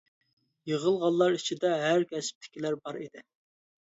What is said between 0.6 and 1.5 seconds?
يىغىلغانلار